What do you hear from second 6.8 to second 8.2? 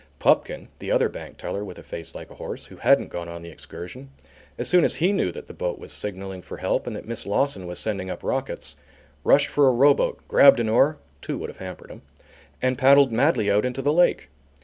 and that Miss Lawson was sending